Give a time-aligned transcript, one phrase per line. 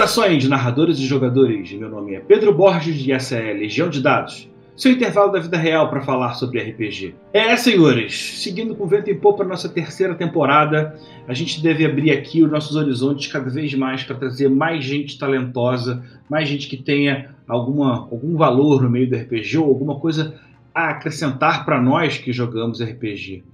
[0.00, 1.70] Saudações, narradores e jogadores!
[1.72, 5.58] Meu nome é Pedro Borges e essa é Legião de Dados, seu intervalo da vida
[5.58, 7.14] real para falar sobre RPG.
[7.34, 12.42] É, senhores, seguindo com vento em popa nossa terceira temporada, a gente deve abrir aqui
[12.42, 17.34] os nossos horizontes cada vez mais para trazer mais gente talentosa, mais gente que tenha
[17.46, 20.34] alguma, algum valor no meio do RPG ou alguma coisa
[20.74, 23.44] a acrescentar para nós que jogamos RPG.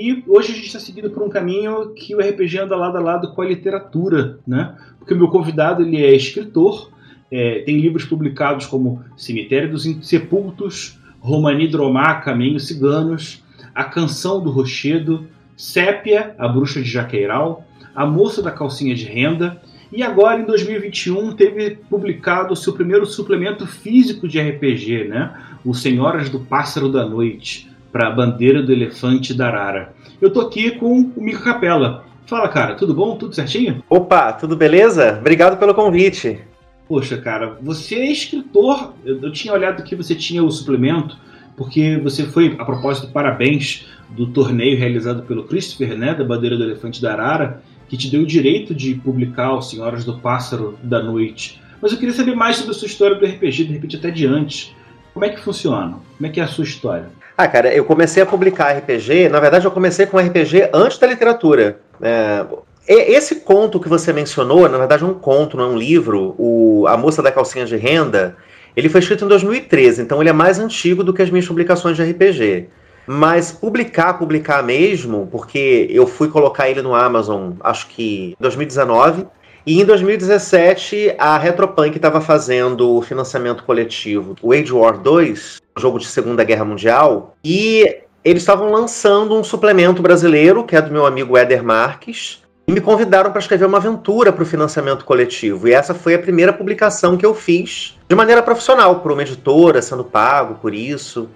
[0.00, 3.00] E hoje a gente está seguindo por um caminho que o RPG anda lado a
[3.00, 4.76] lado com a literatura, né?
[4.96, 6.92] Porque o meu convidado ele é escritor,
[7.32, 13.42] é, tem livros publicados como Cemitério dos Sepultos, Romani Dromá, Caminhos Ciganos,
[13.74, 19.60] A Canção do Rochedo, Sépia, A Bruxa de Jaqueiral, A Moça da Calcinha de Renda,
[19.90, 25.34] e agora em 2021 teve publicado o seu primeiro suplemento físico de RPG, né?
[25.64, 29.94] O Senhoras do Pássaro da Noite para a bandeira do elefante da Arara.
[30.20, 32.04] Eu tô aqui com o Mico Capela.
[32.26, 33.16] Fala, cara, tudo bom?
[33.16, 33.82] Tudo certinho?
[33.88, 35.16] Opa, tudo beleza?
[35.18, 36.40] Obrigado pelo convite.
[36.86, 38.94] Poxa, cara, você é escritor.
[39.04, 41.16] Eu, eu tinha olhado que você tinha o suplemento,
[41.56, 46.64] porque você foi, a propósito, parabéns do torneio realizado pelo Christopher, né, da bandeira do
[46.64, 51.02] elefante da Arara, que te deu o direito de publicar o Senhoras do Pássaro da
[51.02, 51.60] Noite.
[51.80, 54.26] Mas eu queria saber mais sobre a sua história do RPG, de repente até de
[54.26, 54.74] antes.
[55.14, 55.98] Como é que funciona?
[56.16, 57.10] Como é que é a sua história?
[57.40, 59.28] Ah, cara, eu comecei a publicar RPG.
[59.28, 61.78] Na verdade, eu comecei com RPG antes da literatura.
[62.02, 62.44] É,
[62.88, 66.34] esse conto que você mencionou, na verdade, é um conto, não é um livro.
[66.36, 68.36] O A Moça da Calcinha de Renda.
[68.76, 71.96] Ele foi escrito em 2013, então ele é mais antigo do que as minhas publicações
[71.96, 72.70] de RPG.
[73.06, 79.28] Mas publicar, publicar mesmo, porque eu fui colocar ele no Amazon, acho que em 2019.
[79.68, 85.98] E em 2017, a Retropunk estava fazendo o financiamento coletivo, o Age War 2, jogo
[85.98, 91.04] de Segunda Guerra Mundial, e eles estavam lançando um suplemento brasileiro, que é do meu
[91.04, 95.68] amigo Éder Marques, e me convidaram para escrever uma aventura para o financiamento coletivo.
[95.68, 99.82] E essa foi a primeira publicação que eu fiz de maneira profissional, por uma editora,
[99.82, 101.28] sendo pago por isso.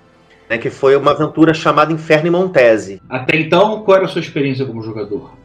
[0.49, 3.00] Né, que foi uma aventura chamada Inferno em Montese.
[3.10, 5.41] Até então, qual era a sua experiência como jogador?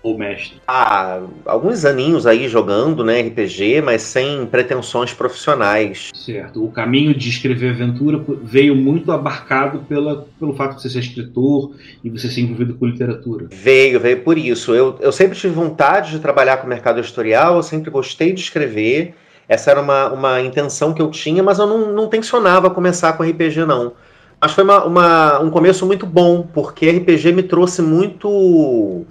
[0.00, 0.60] Ou mestre?
[0.66, 6.10] Ah, alguns aninhos aí jogando, né, RPG, mas sem pretensões profissionais.
[6.14, 6.64] Certo.
[6.64, 11.74] O caminho de escrever aventura veio muito abarcado pela, pelo fato de você ser escritor
[12.02, 13.46] e você ser envolvido com literatura.
[13.50, 14.72] Veio, veio por isso.
[14.72, 18.40] Eu, eu sempre tive vontade de trabalhar com o mercado editorial, eu sempre gostei de
[18.40, 19.14] escrever.
[19.48, 23.24] Essa era uma, uma intenção que eu tinha, mas eu não, não tensionava começar com
[23.24, 23.94] RPG, não.
[24.40, 29.04] Mas foi uma, uma, um começo muito bom, porque RPG me trouxe muito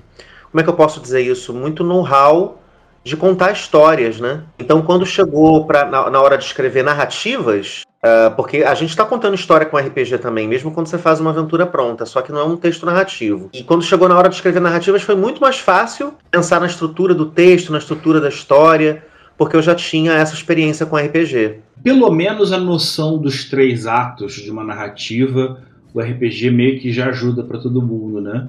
[0.57, 1.53] como é que eu posso dizer isso?
[1.53, 2.59] Muito know-how
[3.03, 4.41] de contar histórias, né?
[4.57, 9.05] Então, quando chegou pra, na, na hora de escrever narrativas, uh, porque a gente está
[9.05, 12.39] contando história com RPG também, mesmo quando você faz uma aventura pronta, só que não
[12.39, 13.51] é um texto narrativo.
[13.53, 17.13] E quando chegou na hora de escrever narrativas, foi muito mais fácil pensar na estrutura
[17.13, 19.05] do texto, na estrutura da história,
[19.37, 21.59] porque eu já tinha essa experiência com RPG.
[21.83, 25.61] Pelo menos a noção dos três atos de uma narrativa,
[25.93, 28.47] o RPG meio que já ajuda para todo mundo, né?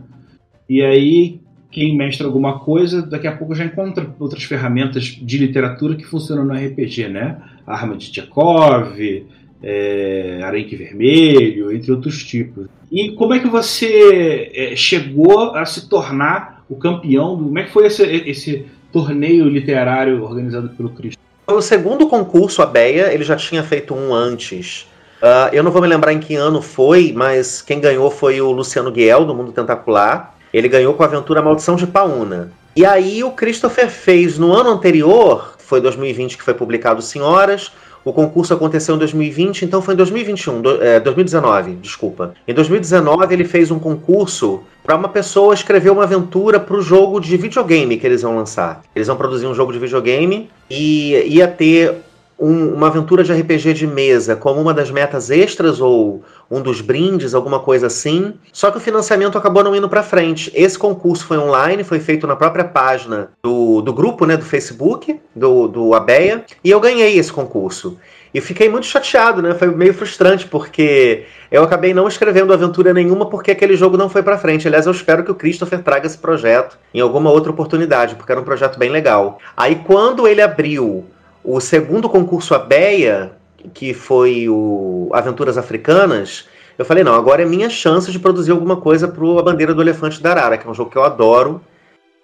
[0.68, 5.94] E aí, quem mestra alguma coisa, daqui a pouco já encontra outras ferramentas de literatura
[5.96, 7.36] que funcionam no RPG, né?
[7.66, 9.26] Arma de Tchekov,
[9.62, 12.66] é, Arenque Vermelho, entre outros tipos.
[12.90, 17.36] E como é que você é, chegou a se tornar o campeão?
[17.36, 21.18] Do, como é que foi esse, esse torneio literário organizado pelo Cristo?
[21.46, 24.86] O segundo concurso, a Beia, ele já tinha feito um antes.
[25.20, 28.52] Uh, eu não vou me lembrar em que ano foi, mas quem ganhou foi o
[28.52, 30.38] Luciano Guiel, do Mundo Tentacular.
[30.58, 32.50] Ele ganhou com a aventura Maldição de Pauna.
[32.74, 37.72] E aí o Christopher fez no ano anterior, foi 2020 que foi publicado Senhoras,
[38.04, 42.34] o concurso aconteceu em 2020, então foi em 2021, do, é, 2019, desculpa.
[42.47, 47.21] Em 2019 ele fez um concurso para uma pessoa escrever uma aventura para o jogo
[47.21, 48.83] de videogame que eles vão lançar.
[48.97, 51.97] Eles vão produzir um jogo de videogame e ia ter
[52.38, 56.80] um, uma aventura de RPG de mesa como uma das metas extras ou um dos
[56.80, 58.34] brindes, alguma coisa assim.
[58.52, 60.50] Só que o financiamento acabou não indo para frente.
[60.54, 65.20] Esse concurso foi online, foi feito na própria página do, do grupo, né, do Facebook,
[65.34, 67.98] do, do Abeia, e eu ganhei esse concurso.
[68.32, 69.54] E fiquei muito chateado, né?
[69.54, 74.22] Foi meio frustrante, porque eu acabei não escrevendo aventura nenhuma porque aquele jogo não foi
[74.22, 74.68] para frente.
[74.68, 78.40] Aliás, eu espero que o Christopher traga esse projeto em alguma outra oportunidade, porque era
[78.40, 79.38] um projeto bem legal.
[79.56, 81.06] Aí, quando ele abriu
[81.50, 83.33] o segundo concurso ABEA,
[83.72, 86.47] que foi o Aventuras Africanas,
[86.77, 89.80] eu falei, não, agora é minha chance de produzir alguma coisa para A Bandeira do
[89.80, 91.62] Elefante da Arara, que é um jogo que eu adoro,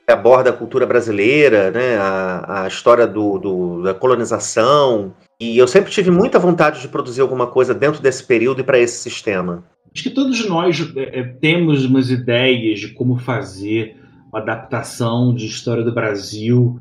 [0.06, 5.66] que aborda a cultura brasileira, né, a, a história do, do, da colonização, e eu
[5.66, 9.64] sempre tive muita vontade de produzir alguma coisa dentro desse período e para esse sistema.
[9.92, 13.96] Acho que todos nós é, é, temos umas ideias de como fazer
[14.30, 16.78] uma adaptação de história do Brasil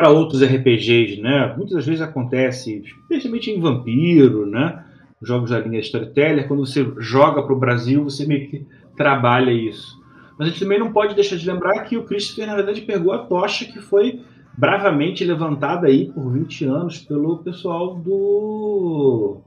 [0.00, 1.54] para outros RPGs, né?
[1.58, 4.82] Muitas vezes acontece, especialmente em Vampiro, né?
[5.20, 8.64] Jogos da linha Storyteller, quando você joga para o Brasil, você meio que
[8.96, 10.00] trabalha isso.
[10.38, 13.12] Mas a gente também não pode deixar de lembrar que o Christopher, na verdade, pegou
[13.12, 14.22] a tocha que foi
[14.56, 19.42] bravamente levantada aí por 20 anos pelo pessoal do.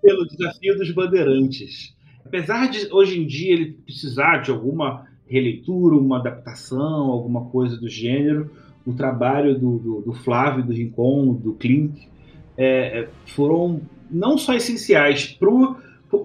[0.00, 1.94] pelo desafio dos bandeirantes.
[2.24, 7.88] Apesar de hoje em dia ele precisar de alguma releitura, uma adaptação, alguma coisa do
[7.90, 8.50] gênero,
[8.88, 12.08] o trabalho do, do, do Flávio, do Rincon, do Klink,
[12.56, 13.80] é, é foram
[14.10, 15.48] não só essenciais para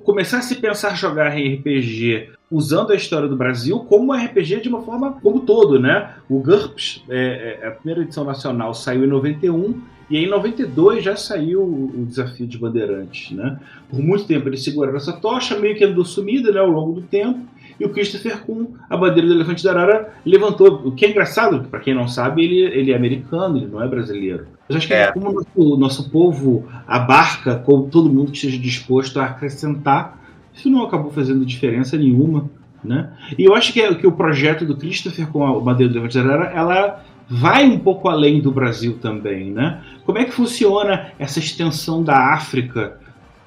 [0.06, 4.70] começar a se pensar jogar em RPG usando a história do Brasil como RPG de
[4.70, 6.14] uma forma como todo, né?
[6.30, 11.16] O GURPS, é, é, a primeira edição nacional, saiu em 91 e em 92 já
[11.16, 13.60] saiu o Desafio de Bandeirantes, né?
[13.90, 17.02] Por muito tempo eles seguraram essa tocha, meio que andou sumida né, ao longo do
[17.02, 17.40] tempo,
[17.80, 20.82] e o Christopher, com a bandeira do Elefante da Arara, levantou.
[20.86, 23.88] O que é engraçado, para quem não sabe, ele, ele é americano, ele não é
[23.88, 24.48] brasileiro.
[24.68, 25.12] Mas acho que é.
[25.12, 30.22] como o nosso, nosso povo abarca com todo mundo que esteja disposto a acrescentar,
[30.54, 32.50] isso não acabou fazendo diferença nenhuma.
[32.84, 33.12] Né?
[33.38, 36.18] E eu acho que, é, que o projeto do Christopher com a bandeira do Elefante
[36.18, 39.82] da Arara, ela vai um pouco além do Brasil também, né?
[40.06, 43.00] Como é que funciona essa extensão da África?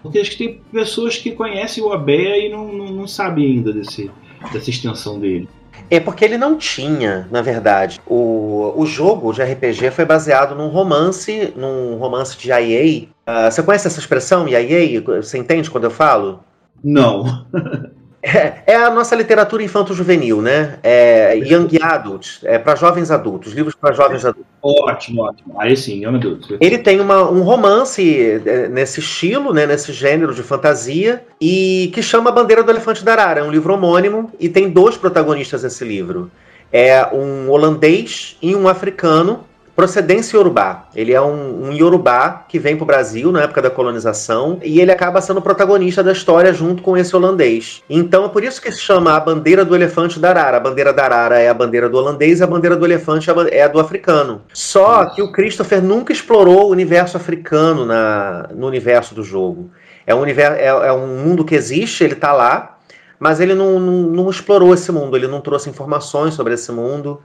[0.06, 3.72] Porque acho que tem pessoas que conhecem o Abé e não, não, não sabem ainda
[3.72, 4.10] desse,
[4.52, 5.48] dessa extensão dele.
[5.90, 8.00] É porque ele não tinha, na verdade.
[8.06, 13.04] O, o jogo de RPG foi baseado num romance, num romance de IA.
[13.04, 15.00] Uh, ah, você conhece essa expressão, IA?
[15.00, 16.40] Você entende quando eu falo?
[16.82, 17.46] Não.
[18.26, 20.80] É, é, a nossa literatura infanto-juvenil, né?
[20.82, 24.50] É Young Adult, é para jovens adultos, livros para jovens adultos.
[24.60, 25.54] Ótimo, ótimo.
[25.60, 26.56] Aí sim, Young Adult.
[26.60, 32.02] Ele tem uma, um romance é, nesse estilo, né, nesse gênero de fantasia, e que
[32.02, 33.40] chama A Bandeira do Elefante da Arara.
[33.40, 36.28] É um livro homônimo e tem dois protagonistas nesse livro.
[36.72, 39.44] É um holandês e um africano
[39.76, 40.86] procedência iorubá.
[40.94, 44.80] Ele é um, um iorubá que vem para o Brasil na época da colonização e
[44.80, 47.82] ele acaba sendo protagonista da história junto com esse holandês.
[47.88, 50.56] Então é por isso que se chama a bandeira do elefante da arara.
[50.56, 53.62] A bandeira da arara é a bandeira do holandês e a bandeira do elefante é
[53.62, 54.40] a do africano.
[54.54, 59.70] Só que o Christopher nunca explorou o universo africano na, no universo do jogo.
[60.06, 62.78] É um, universo, é, é um mundo que existe, ele está lá,
[63.18, 67.20] mas ele não, não, não explorou esse mundo, ele não trouxe informações sobre esse mundo.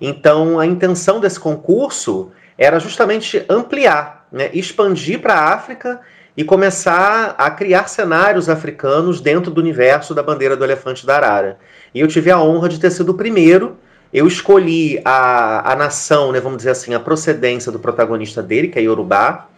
[0.00, 6.00] Então, a intenção desse concurso era justamente ampliar, né, expandir para a África
[6.36, 11.58] e começar a criar cenários africanos dentro do universo da bandeira do elefante da Arara.
[11.94, 13.76] E eu tive a honra de ter sido o primeiro.
[14.12, 18.78] Eu escolhi a, a nação, né, vamos dizer assim, a procedência do protagonista dele, que
[18.78, 19.48] é Yorubá,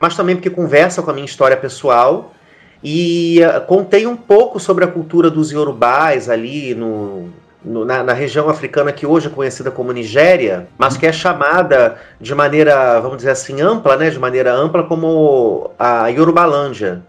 [0.00, 2.32] mas também porque conversa com a minha história pessoal.
[2.82, 7.30] E uh, contei um pouco sobre a cultura dos Yorubás ali no,
[7.64, 11.96] no, na, na, região africana que hoje é conhecida como Nigéria, mas que é chamada
[12.20, 17.02] de maneira, vamos dizer assim, ampla, né, de maneira ampla como a Yorubalândia,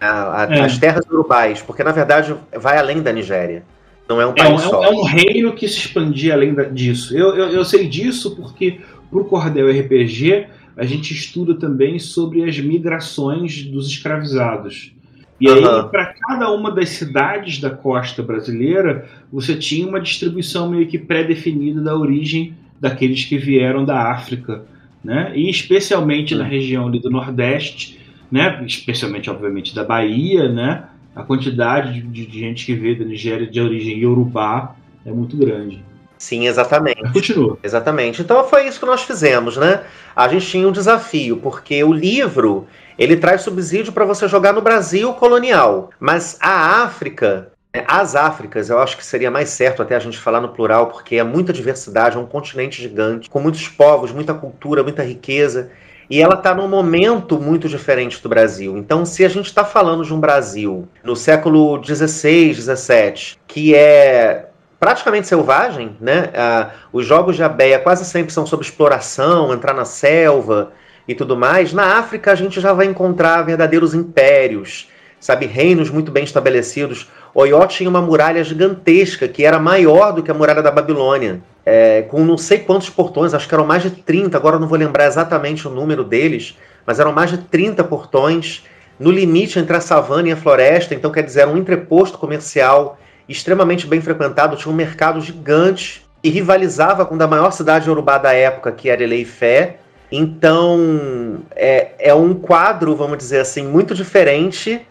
[0.00, 0.60] a, a, é.
[0.60, 3.62] as terras urubais, porque na verdade vai além da Nigéria.
[4.08, 4.84] Não é um país é, só.
[4.84, 7.16] É um reino que se expandia além disso.
[7.16, 8.80] Eu, eu, eu sei disso porque,
[9.10, 10.46] por Cordel RPG,
[10.76, 14.92] a gente estuda também sobre as migrações dos escravizados.
[15.40, 15.88] E aí, uhum.
[15.88, 21.80] para cada uma das cidades da costa brasileira, você tinha uma distribuição meio que pré-definida
[21.80, 24.64] da origem daqueles que vieram da África,
[25.02, 25.32] né?
[25.34, 26.40] E especialmente uhum.
[26.40, 27.98] na região ali do Nordeste,
[28.30, 28.62] né?
[28.66, 30.84] Especialmente, obviamente, da Bahia, né?
[31.14, 35.82] A quantidade de, de gente que veio da Nigéria de origem iorubá é muito grande.
[36.18, 37.02] Sim, exatamente.
[37.12, 37.58] Continua.
[37.62, 38.22] Exatamente.
[38.22, 39.82] Então foi isso que nós fizemos, né?
[40.14, 42.66] A gente tinha um desafio, porque o livro
[42.98, 45.90] ele traz subsídio para você jogar no Brasil colonial.
[45.98, 50.18] Mas a África, né, as Áfricas, eu acho que seria mais certo até a gente
[50.18, 54.32] falar no plural, porque é muita diversidade, é um continente gigante, com muitos povos, muita
[54.32, 55.70] cultura, muita riqueza.
[56.08, 58.76] E ela está num momento muito diferente do Brasil.
[58.76, 64.50] Então, se a gente está falando de um Brasil no século XVI, XVII, que é
[64.84, 66.28] praticamente selvagem, né?
[66.34, 70.72] Ah, os jogos de abeia quase sempre são sobre exploração, entrar na selva,
[71.08, 76.12] e tudo mais, na África a gente já vai encontrar verdadeiros impérios, sabe, reinos muito
[76.12, 77.08] bem estabelecidos.
[77.34, 82.02] Oió tinha uma muralha gigantesca que era maior do que a muralha da Babilônia, é,
[82.02, 85.06] com não sei quantos portões, acho que eram mais de 30, agora não vou lembrar
[85.06, 88.66] exatamente o número deles, mas eram mais de 30 portões
[89.00, 92.98] no limite entre a savana e a floresta, então quer dizer, era um entreposto comercial
[93.28, 98.32] extremamente bem frequentado, tinha um mercado gigante e rivalizava com a maior cidade urubá da
[98.32, 99.78] época, que era Eleifé.
[100.10, 104.86] Então, é, é um quadro, vamos dizer assim, muito diferente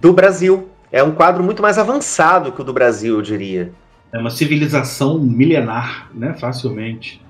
[0.00, 0.68] do Brasil.
[0.90, 3.72] É um quadro muito mais avançado que o do Brasil, eu diria.
[4.12, 6.34] É uma civilização milenar, né?
[6.38, 7.20] Facilmente.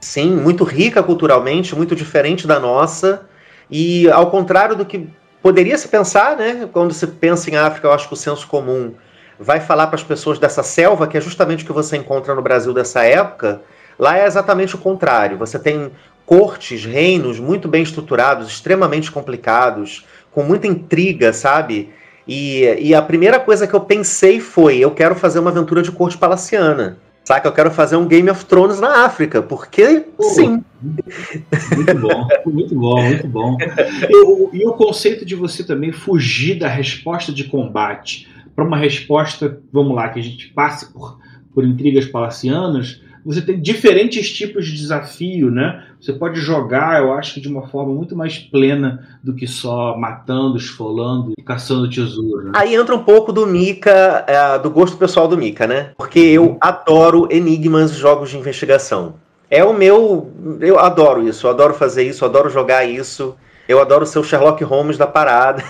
[0.00, 3.26] Sim, muito rica culturalmente, muito diferente da nossa.
[3.70, 5.08] E ao contrário do que
[5.42, 6.68] poderia se pensar, né?
[6.72, 8.94] Quando se pensa em África, eu acho que o senso comum
[9.42, 12.42] vai falar para as pessoas dessa selva, que é justamente o que você encontra no
[12.42, 13.62] Brasil dessa época.
[13.98, 15.36] Lá é exatamente o contrário.
[15.38, 15.90] Você tem
[16.24, 21.90] cortes, reinos muito bem estruturados, extremamente complicados, com muita intriga, sabe?
[22.26, 25.90] E, e a primeira coisa que eu pensei foi: eu quero fazer uma aventura de
[25.90, 26.98] corte palaciana.
[27.24, 27.46] Saca?
[27.46, 30.64] Eu quero fazer um Game of Thrones na África, porque sim.
[31.76, 33.56] Muito bom, muito bom, muito bom.
[34.10, 39.60] E, e o conceito de você também fugir da resposta de combate para uma resposta,
[39.72, 41.18] vamos lá, que a gente passe por,
[41.54, 45.84] por intrigas palacianas, você tem diferentes tipos de desafio, né?
[46.00, 49.96] Você pode jogar, eu acho que de uma forma muito mais plena do que só
[49.96, 52.46] matando, esfolando e caçando tesouro.
[52.46, 52.52] Né?
[52.56, 55.92] Aí entra um pouco do Mika, é, do gosto pessoal do Mika, né?
[55.96, 59.14] Porque eu adoro enigmas, jogos de investigação.
[59.48, 60.32] É o meu.
[60.60, 63.36] Eu adoro isso, eu adoro fazer isso, eu adoro jogar isso.
[63.68, 65.62] Eu adoro ser o Sherlock Holmes da parada.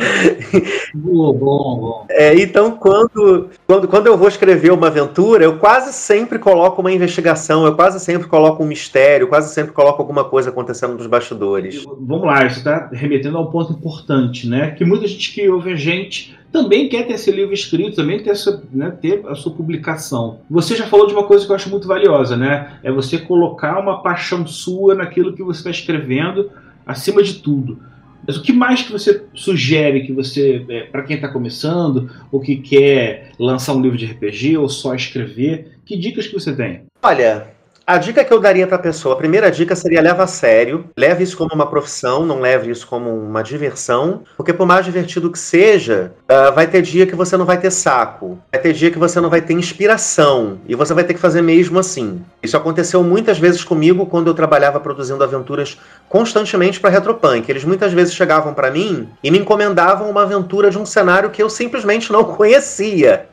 [0.94, 2.06] bom, bom, bom.
[2.08, 6.92] É, então, quando, quando, quando eu vou escrever uma aventura, eu quase sempre coloco uma
[6.92, 11.84] investigação, eu quase sempre coloco um mistério, quase sempre coloco alguma coisa acontecendo nos bastidores.
[11.84, 14.70] Vamos lá, isso está remetendo a um ponto importante, né?
[14.70, 18.62] Que muita gente que ouve a gente também quer ter esse livro escrito, também essa,
[18.72, 20.40] né, ter a sua publicação.
[20.50, 22.78] Você já falou de uma coisa que eu acho muito valiosa, né?
[22.82, 26.50] É você colocar uma paixão sua naquilo que você está escrevendo
[26.86, 27.80] acima de tudo.
[28.26, 32.40] Mas o que mais que você sugere que você, é, para quem está começando, ou
[32.40, 36.82] que quer lançar um livro de RPG, ou só escrever, que dicas que você tem?
[37.02, 37.48] Olha,
[37.86, 40.84] a dica que eu daria para a pessoa, a primeira dica seria leva a sério,
[40.96, 45.30] leve isso como uma profissão, não leve isso como uma diversão, porque por mais divertido
[45.30, 48.90] que seja, uh, vai ter dia que você não vai ter saco, vai ter dia
[48.90, 52.22] que você não vai ter inspiração, e você vai ter que fazer mesmo assim.
[52.42, 57.48] Isso aconteceu muitas vezes comigo quando eu trabalhava produzindo aventuras constantemente para Retropunk.
[57.50, 61.42] Eles muitas vezes chegavam para mim e me encomendavam uma aventura de um cenário que
[61.42, 63.26] eu simplesmente não conhecia.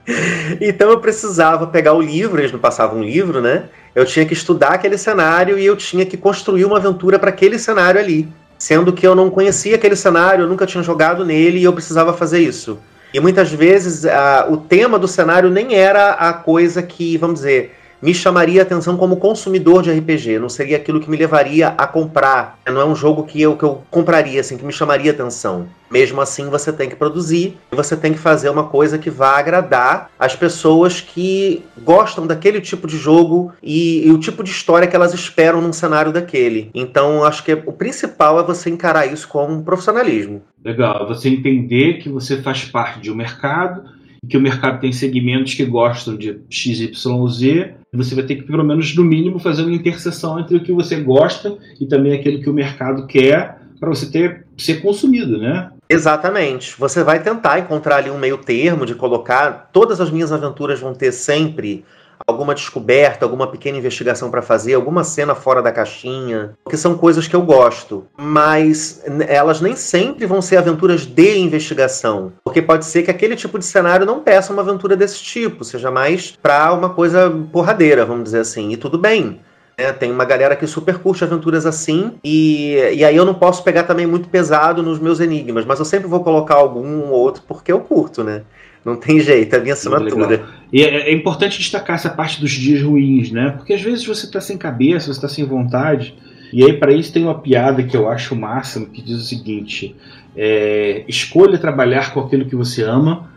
[0.59, 3.65] Então eu precisava pegar o livro, eles me passavam um livro, né?
[3.97, 7.57] Eu tinha que estudar aquele cenário e eu tinha que construir uma aventura para aquele
[7.57, 8.27] cenário ali.
[8.55, 12.13] Sendo que eu não conhecia aquele cenário, eu nunca tinha jogado nele e eu precisava
[12.13, 12.77] fazer isso.
[13.11, 14.03] E muitas vezes
[14.49, 19.17] o tema do cenário nem era a coisa que, vamos dizer, me chamaria atenção como
[19.17, 22.59] consumidor de RPG, não seria aquilo que me levaria a comprar.
[22.65, 25.67] Não é um jogo que eu, que eu compraria, assim, que me chamaria atenção.
[25.89, 29.37] Mesmo assim, você tem que produzir e você tem que fazer uma coisa que vá
[29.39, 34.87] agradar as pessoas que gostam daquele tipo de jogo e, e o tipo de história
[34.87, 36.69] que elas esperam num cenário daquele.
[36.73, 40.41] Então, acho que o principal é você encarar isso como um profissionalismo.
[40.63, 43.96] Legal, você entender que você faz parte de um mercado
[44.27, 48.95] que o mercado tem segmentos que gostam de XYZ você vai ter que, pelo menos,
[48.95, 52.53] no mínimo, fazer uma interseção entre o que você gosta e também aquilo que o
[52.53, 55.69] mercado quer para você ter ser consumido, né?
[55.89, 56.75] Exatamente.
[56.77, 59.69] Você vai tentar encontrar ali um meio termo de colocar.
[59.71, 61.85] Todas as minhas aventuras vão ter sempre
[62.27, 67.25] alguma descoberta, alguma pequena investigação para fazer, alguma cena fora da caixinha, que são coisas
[67.25, 68.05] que eu gosto.
[68.17, 73.57] Mas elas nem sempre vão ser aventuras de investigação, porque pode ser que aquele tipo
[73.57, 78.25] de cenário não peça uma aventura desse tipo, seja mais para uma coisa porradeira, vamos
[78.25, 78.71] dizer assim.
[78.71, 79.39] E tudo bem.
[79.79, 83.63] É, tem uma galera que super curte aventuras assim, e, e aí eu não posso
[83.63, 87.43] pegar também muito pesado nos meus enigmas, mas eu sempre vou colocar algum ou outro
[87.47, 88.41] porque eu curto, né?
[88.83, 90.45] Não tem jeito, é a minha assinatura.
[90.71, 93.51] E é, é, importante destacar essa parte dos dias ruins, né?
[93.51, 96.15] Porque às vezes você está sem cabeça, você está sem vontade.
[96.51, 99.25] E aí, para isso, tem uma piada que eu acho o máximo, que diz o
[99.25, 99.95] seguinte:
[100.35, 103.29] é, escolha trabalhar com aquilo que você ama,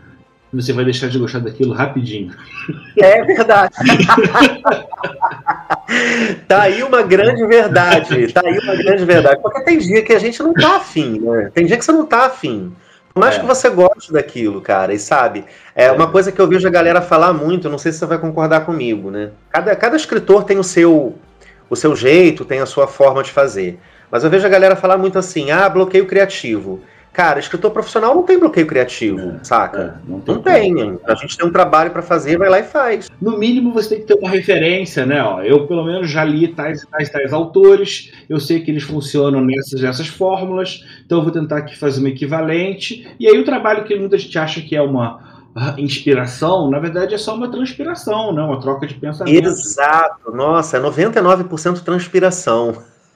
[0.53, 2.33] você vai deixar de gostar daquilo rapidinho.
[2.97, 3.73] É verdade.
[6.47, 8.31] tá aí uma grande verdade.
[8.33, 9.41] Tá aí uma grande verdade.
[9.41, 11.51] Porque tem dia que a gente não tá afim, né?
[11.53, 12.73] Tem dia que você não tá afim.
[13.13, 13.39] Por mais é.
[13.39, 15.45] que você goste daquilo, cara, e sabe?
[15.75, 18.17] É uma coisa que eu vejo a galera falar muito, não sei se você vai
[18.17, 19.31] concordar comigo, né?
[19.49, 21.15] Cada, cada escritor tem o seu,
[21.69, 23.79] o seu jeito, tem a sua forma de fazer.
[24.09, 26.81] Mas eu vejo a galera falar muito assim, ah, bloqueio criativo.
[27.13, 30.01] Cara, escritor profissional não tem bloqueio criativo, É, saca?
[30.07, 30.99] É, não tem Não tem.
[31.05, 33.09] A gente tem um trabalho pra fazer, vai lá e faz.
[33.21, 35.21] No mínimo você tem que ter uma referência, né?
[35.21, 38.83] Ó, eu, pelo menos, já li tais e tais, tais autores, eu sei que eles
[38.83, 43.05] funcionam nessas, nessas fórmulas, então eu vou tentar aqui fazer uma equivalente.
[43.19, 47.13] E aí o trabalho que muita gente acha que é uma ah, inspiração, na verdade
[47.13, 48.41] é só uma transpiração, né?
[48.41, 49.47] Uma troca de pensamento.
[49.47, 50.31] Exato.
[50.33, 52.73] Nossa, é 99% transpiração.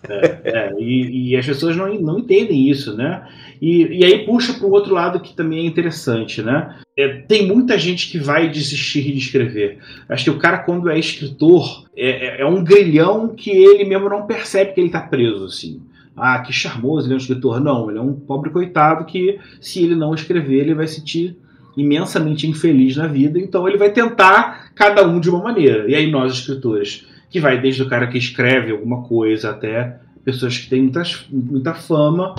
[0.07, 3.25] É, e, e as pessoas não, não entendem isso, né?
[3.61, 6.75] E, e aí puxa para o outro lado que também é interessante, né?
[6.97, 9.79] É, tem muita gente que vai desistir de escrever.
[10.07, 14.09] Acho que o cara, quando é escritor, é, é- é um grilhão que ele mesmo
[14.09, 15.81] não percebe que ele está preso, assim.
[16.15, 17.59] Ah, que charmoso, ele é um escritor.
[17.59, 21.37] Não, ele é um pobre coitado que, se ele não escrever, ele vai se sentir
[21.75, 23.37] imensamente infeliz na vida.
[23.37, 25.89] Então ele vai tentar cada um de uma maneira.
[25.89, 30.57] E aí nós, escritores, que vai desde o cara que escreve alguma coisa até pessoas
[30.57, 32.33] que têm muitas, muita fama,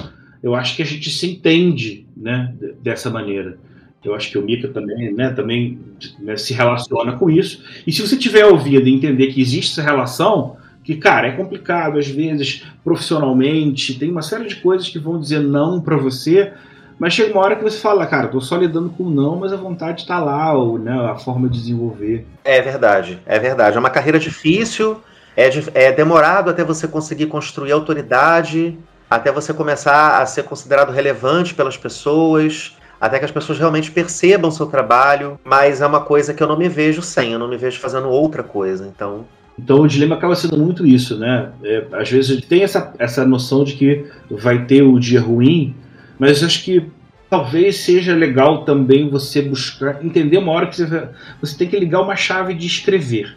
[0.46, 3.58] eu acho que a gente se entende né, dessa maneira.
[4.04, 5.80] Eu acho que o Mika também, né, também
[6.20, 7.64] né, se relaciona com isso.
[7.84, 11.98] E se você tiver ouvido e entender que existe essa relação, que, cara, é complicado
[11.98, 16.52] às vezes, profissionalmente, tem uma série de coisas que vão dizer não para você,
[16.98, 19.56] mas chega uma hora que você fala, cara, tô só lidando com não, mas a
[19.56, 22.24] vontade está lá, ou, né, a forma de desenvolver.
[22.44, 23.76] É verdade, é verdade.
[23.76, 24.98] É uma carreira difícil,
[25.36, 30.90] é, di- é demorado até você conseguir construir autoridade, até você começar a ser considerado
[30.92, 36.34] relevante pelas pessoas, até que as pessoas realmente percebam seu trabalho, mas é uma coisa
[36.34, 38.90] que eu não me vejo sem, eu não me vejo fazendo outra coisa.
[38.94, 39.24] Então,
[39.58, 41.50] Então o dilema acaba sendo muito isso, né?
[41.62, 45.74] É, às vezes tem essa, essa noção de que vai ter o dia ruim,
[46.18, 46.90] mas acho que
[47.28, 51.08] talvez seja legal também você buscar, entender uma hora que você,
[51.40, 53.36] você tem que ligar uma chave de escrever.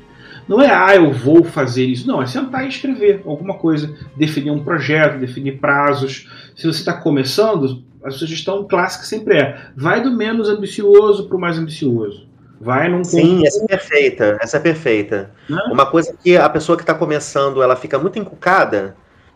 [0.50, 2.08] Não é, ah, eu vou fazer isso.
[2.08, 6.28] Não, é sentar e escrever alguma coisa, definir um projeto, definir prazos.
[6.56, 11.40] Se você está começando, a sugestão clássica sempre é: vai do menos ambicioso para o
[11.40, 12.28] mais ambicioso.
[12.60, 15.32] Vai num sim, essa é perfeita, essa é perfeita.
[15.48, 15.62] Né?
[15.72, 18.96] Uma coisa que a pessoa que está começando, ela fica muito encucada,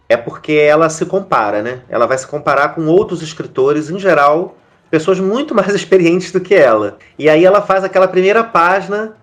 [0.10, 1.82] é porque ela se compara, né?
[1.88, 4.58] Ela vai se comparar com outros escritores, em geral,
[4.90, 6.98] pessoas muito mais experientes do que ela.
[7.20, 9.14] E aí ela faz aquela primeira página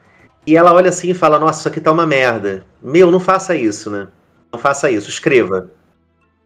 [0.46, 2.64] e ela olha assim e fala: Nossa, isso aqui tá uma merda.
[2.82, 4.08] Meu, não faça isso, né?
[4.52, 5.70] Não faça isso, escreva.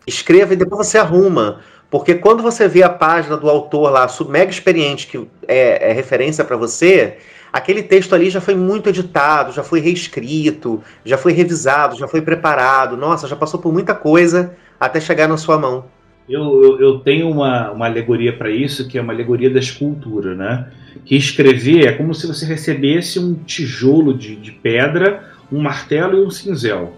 [0.07, 1.61] Escreva e depois você arruma.
[1.91, 6.45] Porque quando você vê a página do autor lá, mega experiente, que é, é referência
[6.45, 7.19] para você,
[7.53, 12.21] aquele texto ali já foi muito editado, já foi reescrito, já foi revisado, já foi
[12.21, 12.97] preparado.
[12.97, 15.85] Nossa, já passou por muita coisa até chegar na sua mão.
[16.29, 20.35] Eu, eu, eu tenho uma, uma alegoria para isso, que é uma alegoria da escultura,
[20.35, 20.69] né?
[21.05, 26.27] Que escrever é como se você recebesse um tijolo de, de pedra, um martelo e
[26.27, 26.95] um cinzel.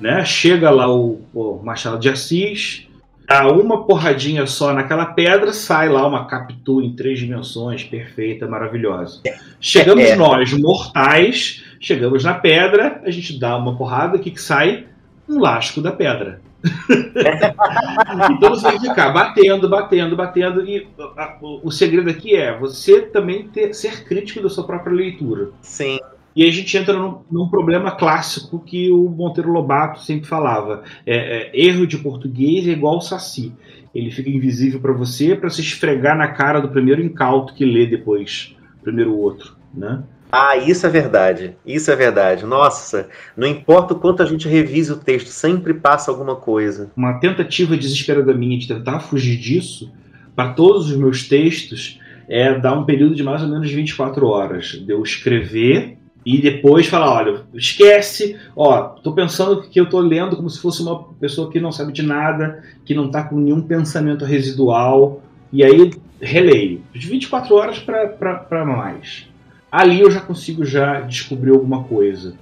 [0.00, 0.24] Né?
[0.24, 2.86] Chega lá o, o Machado de Assis,
[3.26, 9.20] dá uma porradinha só naquela pedra, sai lá uma Capitu em três dimensões, perfeita, maravilhosa.
[9.60, 10.16] Chegamos É.
[10.16, 14.86] nós, mortais, chegamos na pedra, a gente dá uma porrada, o que, que sai?
[15.28, 16.40] Um lasco da pedra.
[18.30, 20.66] Então você vai ficar batendo, batendo, batendo.
[20.66, 24.94] E a- o, o segredo aqui é você também ter, ser crítico da sua própria
[24.94, 25.50] leitura.
[25.60, 25.98] Sim.
[26.36, 30.82] E aí a gente entra num, num problema clássico que o Monteiro Lobato sempre falava:
[31.06, 33.52] é, é, erro de português é igual saci.
[33.94, 37.86] Ele fica invisível para você para se esfregar na cara do primeiro incauto que lê
[37.86, 40.02] depois, primeiro outro, né?
[40.36, 41.56] Ah, isso é verdade.
[41.64, 42.44] Isso é verdade.
[42.44, 46.90] Nossa, não importa o quanto a gente revise o texto, sempre passa alguma coisa.
[46.96, 49.92] uma tentativa desesperada minha de tentar fugir disso,
[50.34, 54.70] para todos os meus textos, é dar um período de mais ou menos 24 horas.
[54.70, 60.34] De eu escrever e depois falar, olha, esquece, ó, tô pensando que eu tô lendo
[60.34, 63.62] como se fosse uma pessoa que não sabe de nada, que não tá com nenhum
[63.62, 66.82] pensamento residual, e aí releio.
[66.92, 69.32] De 24 horas para mais.
[69.76, 72.34] Ali eu já consigo já descobrir alguma coisa.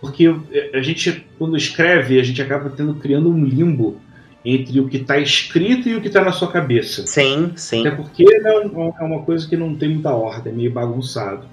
[0.00, 0.32] Porque
[0.74, 3.96] a gente, quando escreve, a gente acaba tendo, criando um limbo
[4.44, 7.06] entre o que está escrito e o que está na sua cabeça.
[7.06, 7.80] Sim, sim.
[7.86, 11.46] Até porque é um- é uma coisa que não tem muita ordem, é meio bagunçado.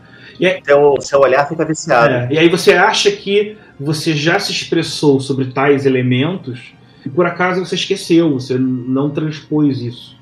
[0.66, 2.14] Seu, seu olhar fica viciado.
[2.14, 6.74] É, e aí você acha que você já se expressou sobre tais elementos
[7.06, 10.18] e por acaso você esqueceu, você não transpôs isso.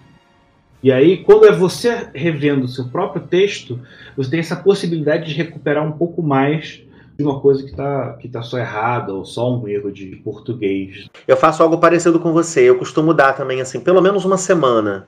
[0.83, 3.79] E aí, quando é você revendo o seu próprio texto,
[4.17, 6.81] você tem essa possibilidade de recuperar um pouco mais
[7.17, 11.07] de uma coisa que está que tá só errada ou só um erro de português.
[11.27, 12.61] Eu faço algo parecido com você.
[12.61, 15.07] Eu costumo dar também, assim, pelo menos uma semana.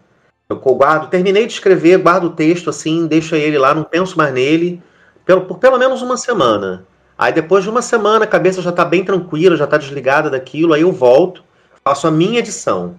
[0.50, 4.34] Eu guardo, terminei de escrever, guardo o texto, assim, deixo ele lá, não penso mais
[4.34, 4.82] nele,
[5.26, 6.86] pelo, por pelo menos uma semana.
[7.18, 10.74] Aí depois de uma semana, a cabeça já tá bem tranquila, já tá desligada daquilo,
[10.74, 11.44] aí eu volto,
[11.86, 12.96] Faço a minha edição,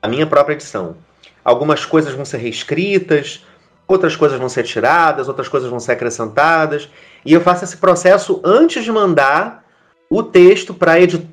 [0.00, 0.94] a minha própria edição.
[1.44, 3.44] Algumas coisas vão ser reescritas,
[3.86, 6.88] outras coisas vão ser tiradas, outras coisas vão ser acrescentadas.
[7.24, 9.64] E eu faço esse processo antes de mandar
[10.08, 11.26] o texto para edi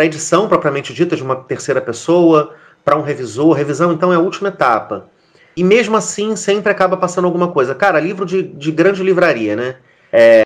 [0.00, 3.52] edição propriamente dita de uma terceira pessoa, para um revisor.
[3.52, 5.08] Revisão, então, é a última etapa.
[5.56, 7.74] E mesmo assim, sempre acaba passando alguma coisa.
[7.74, 9.76] Cara, livro de, de grande livraria, né?
[10.10, 10.42] É,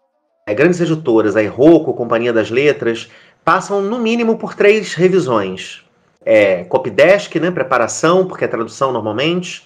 [0.48, 3.08] é, grandes editoras, a Rocco, Companhia das Letras,
[3.44, 5.84] passam no mínimo por três revisões.
[6.26, 7.50] É, copydesk, né?
[7.50, 9.64] Preparação, porque é tradução normalmente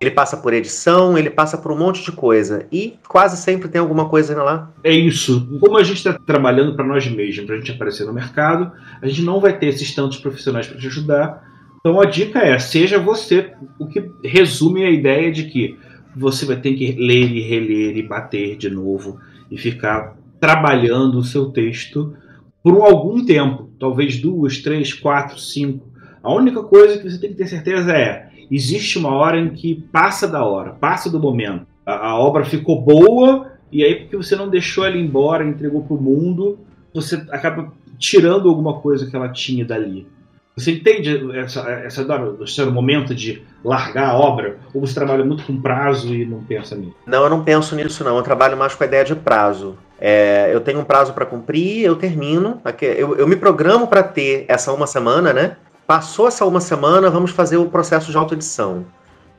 [0.00, 2.66] ele passa por edição, ele passa por um monte de coisa.
[2.70, 4.70] E quase sempre tem alguma coisa lá.
[4.84, 5.48] É isso.
[5.58, 9.08] Como a gente está trabalhando para nós mesmos, para a gente aparecer no mercado, a
[9.08, 11.42] gente não vai ter esses tantos profissionais para te ajudar.
[11.80, 15.78] Então a dica é: seja você, o que resume a ideia de que
[16.14, 19.18] você vai ter que ler e reler e bater de novo
[19.50, 22.14] e ficar trabalhando o seu texto
[22.62, 25.95] por algum tempo talvez duas, três, quatro, cinco.
[26.26, 29.76] A única coisa que você tem que ter certeza é existe uma hora em que
[29.92, 31.64] passa da hora, passa do momento.
[31.86, 35.94] A, a obra ficou boa e aí porque você não deixou ela embora, entregou para
[35.94, 36.58] o mundo,
[36.92, 40.08] você acaba tirando alguma coisa que ela tinha dali.
[40.56, 42.04] Você entende essa, essa
[42.42, 44.56] esse momento de largar a obra?
[44.74, 46.96] Ou você trabalha muito com prazo e não pensa nisso?
[47.06, 48.16] Não, eu não penso nisso não.
[48.16, 49.76] Eu trabalho mais com a ideia de prazo.
[50.00, 52.60] É, eu tenho um prazo para cumprir, eu termino.
[52.80, 55.56] Eu, eu me programo para ter essa uma semana, né?
[55.86, 58.86] Passou essa uma semana, vamos fazer o processo de autoedição.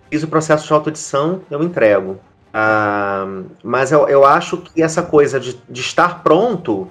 [0.09, 2.19] Fiz o processo de autoedição, eu entrego.
[2.53, 3.25] Ah,
[3.63, 6.87] mas eu, eu acho que essa coisa de, de estar pronto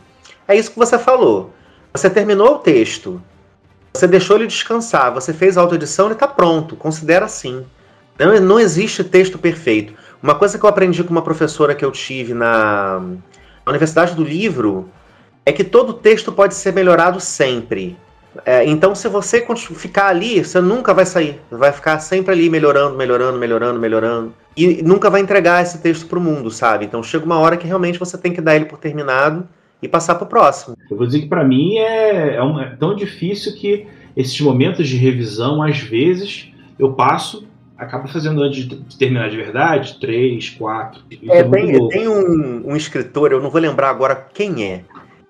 [0.46, 1.50] é isso que você falou.
[1.94, 3.22] Você terminou o texto,
[3.94, 7.64] você deixou ele descansar, você fez a autoedição, ele está pronto, considera assim.
[8.18, 9.94] Não, não existe texto perfeito.
[10.22, 14.22] Uma coisa que eu aprendi com uma professora que eu tive na, na Universidade do
[14.22, 14.90] Livro
[15.46, 17.96] é que todo texto pode ser melhorado sempre.
[18.44, 21.40] É, então, se você ficar ali, você nunca vai sair.
[21.50, 24.34] Vai ficar sempre ali melhorando, melhorando, melhorando, melhorando.
[24.56, 26.84] E nunca vai entregar esse texto para o mundo, sabe?
[26.84, 29.46] Então, chega uma hora que realmente você tem que dar ele por terminado
[29.82, 30.76] e passar para o próximo.
[30.90, 34.88] Eu vou dizer que para mim é, é, um, é, tão difícil que esses momentos
[34.88, 37.46] de revisão, às vezes, eu passo,
[37.76, 41.02] acabo fazendo antes de terminar de verdade, três, quatro.
[41.28, 44.76] É, é tem, tem um, um, escritor, eu não vou lembrar agora quem é.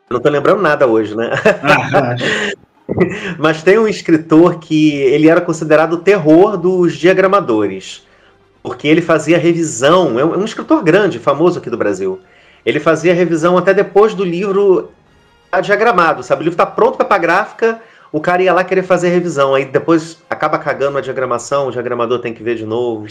[0.09, 1.31] Eu não estou lembrando nada hoje, né?
[1.65, 2.15] Ah,
[3.39, 8.07] Mas tem um escritor que ele era considerado o terror dos diagramadores,
[8.63, 12.21] porque ele fazia revisão, é um, é escritor grande, famoso aqui do Brasil.
[12.65, 14.91] Ele fazia revisão até depois do livro
[15.63, 16.43] diagramado, sabe?
[16.43, 17.81] O livro está pronto para gráfica,
[18.13, 22.19] o cara ia lá querer fazer revisão, aí depois acaba cagando a diagramação, o diagramador
[22.19, 23.07] tem que ver de novo.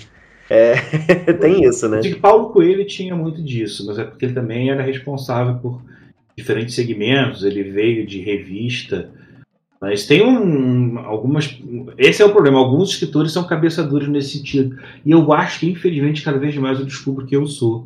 [0.50, 0.76] É,
[1.40, 2.00] tem isso, né?
[2.00, 5.82] De Paulo Coelho tinha muito disso, mas é porque ele também era responsável por
[6.36, 9.10] diferentes segmentos, ele veio de revista,
[9.86, 11.62] mas tem um, algumas.
[11.96, 12.58] Esse é o problema.
[12.58, 14.76] Alguns escritores são cabeça duros nesse sentido.
[15.06, 17.86] E eu acho que, infelizmente, cada vez mais eu descubro que eu sou.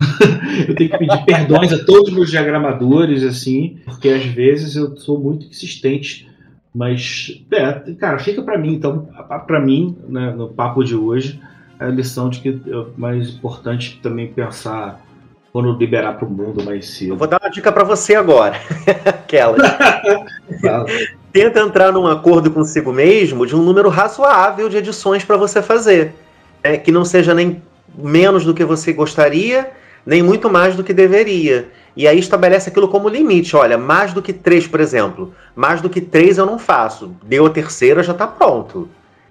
[0.68, 4.96] eu tenho que pedir perdões a todos os meus diagramadores, assim, porque às vezes eu
[4.96, 6.30] sou muito insistente.
[6.72, 9.08] Mas, é, cara, fica para mim, então,
[9.44, 11.40] para mim, né, no papo de hoje,
[11.76, 15.04] a lição de que é mais importante também pensar
[15.52, 17.10] quando liberar para o mundo mais cedo.
[17.10, 18.54] Eu vou dar uma dica para você agora,
[19.04, 19.56] aquela.
[21.32, 26.14] Tenta entrar num acordo consigo mesmo de um número razoável de edições para você fazer,
[26.62, 26.76] né?
[26.76, 27.62] que não seja nem
[27.96, 29.70] menos do que você gostaria,
[30.04, 31.68] nem muito mais do que deveria.
[31.96, 33.54] E aí estabelece aquilo como limite.
[33.56, 35.34] Olha, mais do que três, por exemplo.
[35.54, 37.14] Mais do que três eu não faço.
[37.22, 38.88] Deu a terceira, já está pronto.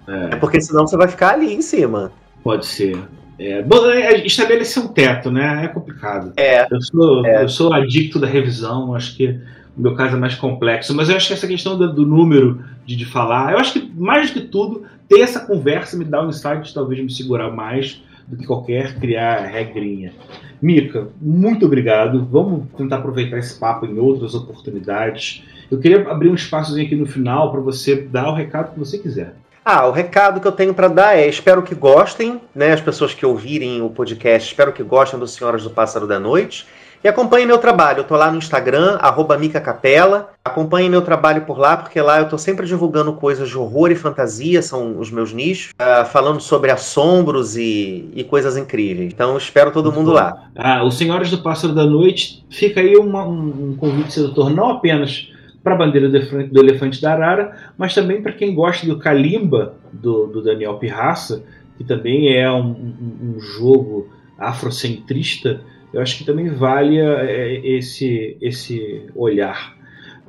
[0.07, 0.29] É.
[0.31, 2.11] é porque senão você vai ficar ali em cima.
[2.43, 2.97] Pode ser.
[3.39, 5.65] É, bom, é, é, estabelecer um teto, né?
[5.65, 6.33] É complicado.
[6.37, 7.43] É, eu, sou, é.
[7.43, 9.39] eu sou adicto da revisão, acho que
[9.81, 12.95] meu caso é mais complexo, mas eu acho que essa questão do, do, número de,
[12.95, 16.29] de falar, eu acho que mais do que tudo, ter essa conversa me dá um
[16.29, 20.13] insight de talvez me segurar mais do que qualquer criar regrinha.
[20.61, 22.23] Mica, muito obrigado.
[22.31, 25.43] Vamos tentar aproveitar esse papo em outras oportunidades.
[25.69, 28.97] Eu queria abrir um espaçozinho aqui no final para você dar o recado que você
[28.97, 29.33] quiser.
[29.63, 32.73] Ah, o recado que eu tenho para dar é: espero que gostem, né?
[32.73, 36.65] As pessoas que ouvirem o podcast, espero que gostem do Senhoras do Pássaro da Noite.
[37.03, 37.99] E acompanhe meu trabalho.
[37.99, 40.29] Eu tô lá no Instagram, arroba Mica Capela.
[40.45, 43.95] Acompanhe meu trabalho por lá, porque lá eu tô sempre divulgando coisas de horror e
[43.95, 49.11] fantasia, são os meus nichos, uh, falando sobre assombros e, e, coisas incríveis.
[49.11, 50.49] Então espero todo mundo lá.
[50.55, 54.69] Ah, o Senhoras do Pássaro da Noite, fica aí uma, um, um convite sedutor, não
[54.69, 55.27] apenas
[55.63, 60.27] para a bandeira do elefante da Arara, mas também para quem gosta do Kalimba, do,
[60.27, 61.43] do Daniel Pirraça,
[61.77, 65.61] que também é um, um, um jogo afrocentrista,
[65.93, 69.75] eu acho que também vale é, esse, esse olhar.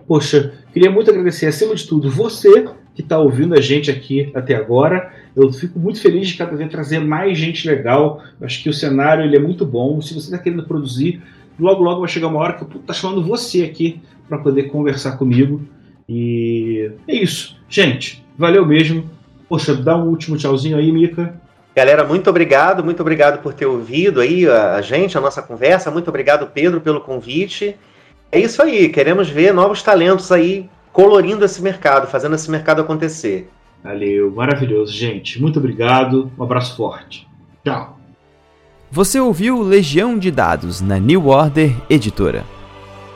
[0.06, 4.54] Poxa, queria muito agradecer, acima de tudo, você que está ouvindo a gente aqui até
[4.54, 5.12] agora.
[5.34, 8.22] Eu fico muito feliz de cada vez trazer mais gente legal.
[8.38, 10.00] Eu acho que o cenário ele é muito bom.
[10.00, 11.22] Se você está querendo produzir,
[11.58, 14.64] logo logo vai chegar uma hora que eu estou tá chamando você aqui para poder
[14.64, 15.62] conversar comigo.
[16.08, 17.56] E é isso.
[17.68, 19.08] Gente, valeu mesmo.
[19.48, 21.40] Poxa, dá um último tchauzinho aí, Mica.
[21.74, 25.90] Galera, muito obrigado, muito obrigado por ter ouvido aí a, gente, a nossa conversa.
[25.90, 27.76] Muito obrigado, Pedro, pelo convite.
[28.30, 33.50] É isso aí, queremos ver novos talentos aí colorindo esse mercado, fazendo esse mercado acontecer.
[33.82, 35.40] Valeu, maravilhoso, gente.
[35.40, 37.26] Muito obrigado, um abraço forte.
[37.64, 37.98] Tchau.
[38.90, 42.44] Você ouviu Legião de Dados na New Order Editora.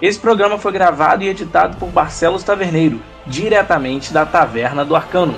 [0.00, 5.34] Esse programa foi gravado e editado por Barcelos Taverneiro, diretamente da Taverna do Arcano.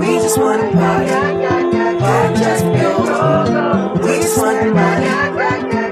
[0.00, 1.10] We just wanna party,
[2.00, 2.94] party just for you.
[4.02, 5.08] We just wanna party,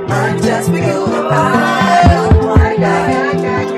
[0.09, 1.05] party just for you.
[1.31, 3.78] I don't wanna die, party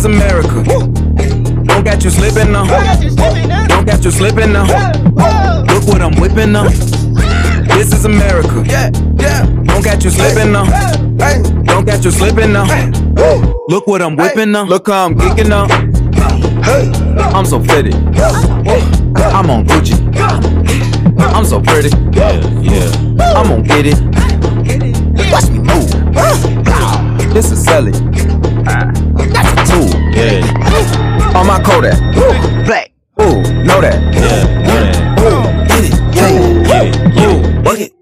[0.00, 0.62] Is America.
[1.64, 2.64] Don't catch you slipping now.
[3.66, 4.64] Don't catch you slipping now.
[5.64, 6.68] Look what I'm whipping now.
[6.68, 8.64] This is America.
[8.66, 9.46] Yeah, yeah.
[9.64, 10.64] Don't catch you slipping now.
[11.64, 12.66] Don't catch you slipping now.
[13.68, 14.64] Look what I'm whipping now.
[14.64, 15.66] Look how I'm geeking now.
[17.34, 17.92] I'm so pretty.
[17.92, 19.96] I'm on Gucci.
[21.18, 21.90] I'm so pretty.
[22.16, 22.90] Yeah, yeah.
[23.36, 24.00] I'm gonna get it.
[25.30, 25.90] Watch me move.
[27.34, 27.92] This is Sally.
[29.44, 29.70] That's.
[30.16, 31.38] Yeah.
[31.38, 31.98] On my Kodak.
[32.66, 32.92] Black.
[33.20, 33.98] Ooh, know that.
[34.14, 35.20] Yeah.
[35.20, 35.94] Ooh, get it.
[36.14, 37.24] Yeah.
[37.24, 37.92] Ooh, work it.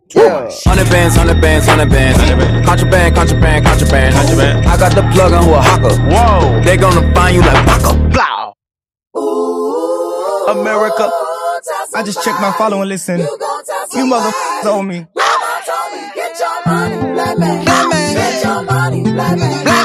[0.64, 2.18] Hundred bands, hundred bands, hundred bands.
[2.66, 4.14] Contraband, contraband, contraband.
[4.14, 4.66] Contraband.
[4.66, 5.94] I got the plug on who a hawker.
[6.08, 6.60] Whoa.
[6.62, 7.94] They gonna find you like Paco.
[8.08, 8.54] Blow.
[10.48, 11.10] America.
[11.94, 13.20] I just checked my follow and listen.
[13.20, 15.06] You motherfuckers owe me.
[16.14, 17.64] Get your money, black man.
[17.64, 18.14] Black man.
[18.14, 19.64] Get your money, black man.
[19.64, 19.77] Black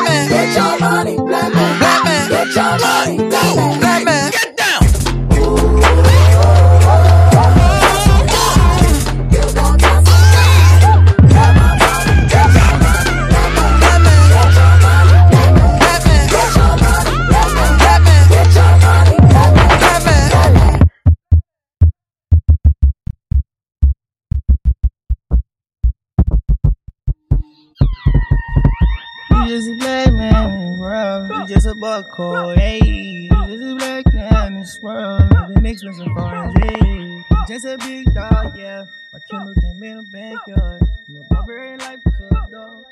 [31.94, 32.56] A.
[32.56, 35.30] Hey, just a black man in this world.
[35.50, 37.24] Living expensive foreign hey.
[37.48, 38.86] Just a big dog, yeah.
[39.14, 40.82] My Kindle came in the backyard.
[41.08, 42.84] My barbarian life is a dog.